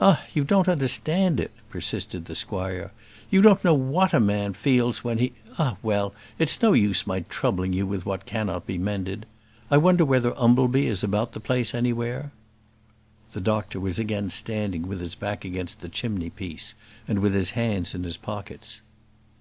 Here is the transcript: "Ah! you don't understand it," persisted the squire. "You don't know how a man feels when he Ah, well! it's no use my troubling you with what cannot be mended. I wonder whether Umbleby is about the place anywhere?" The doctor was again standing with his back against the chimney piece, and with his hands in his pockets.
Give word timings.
"Ah! 0.00 0.24
you 0.32 0.44
don't 0.44 0.68
understand 0.68 1.40
it," 1.40 1.50
persisted 1.70 2.26
the 2.26 2.36
squire. 2.36 2.92
"You 3.32 3.42
don't 3.42 3.64
know 3.64 3.76
how 3.98 4.16
a 4.16 4.20
man 4.20 4.52
feels 4.52 5.02
when 5.02 5.18
he 5.18 5.32
Ah, 5.58 5.76
well! 5.82 6.14
it's 6.38 6.62
no 6.62 6.72
use 6.72 7.04
my 7.04 7.24
troubling 7.28 7.72
you 7.72 7.84
with 7.84 8.06
what 8.06 8.26
cannot 8.26 8.64
be 8.64 8.78
mended. 8.78 9.26
I 9.68 9.78
wonder 9.78 10.04
whether 10.04 10.38
Umbleby 10.38 10.86
is 10.86 11.02
about 11.02 11.32
the 11.32 11.40
place 11.40 11.74
anywhere?" 11.74 12.30
The 13.32 13.40
doctor 13.40 13.80
was 13.80 13.98
again 13.98 14.30
standing 14.30 14.86
with 14.86 15.00
his 15.00 15.16
back 15.16 15.44
against 15.44 15.80
the 15.80 15.88
chimney 15.88 16.30
piece, 16.30 16.76
and 17.08 17.18
with 17.18 17.34
his 17.34 17.50
hands 17.50 17.92
in 17.92 18.04
his 18.04 18.16
pockets. 18.16 18.82